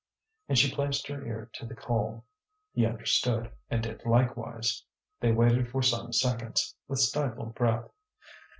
And 0.49 0.57
she 0.57 0.73
placed 0.73 1.05
her 1.09 1.23
ear 1.23 1.51
to 1.53 1.63
the 1.67 1.75
coal. 1.75 2.25
He 2.73 2.87
understood, 2.87 3.51
and 3.69 3.83
did 3.83 4.03
likewise. 4.03 4.83
They 5.19 5.31
waited 5.31 5.69
for 5.69 5.83
some 5.83 6.11
seconds, 6.11 6.73
with 6.87 6.97
stifled 6.97 7.53
breath. 7.53 7.87